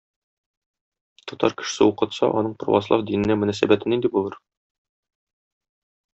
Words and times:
Татар 1.31 1.53
кешесе 1.59 1.87
укытса, 1.89 2.31
аның 2.41 2.57
православ 2.65 3.05
диненә 3.11 3.37
мөнәсәбәте 3.43 3.93
нинди 3.95 4.13
булыр? 4.17 4.41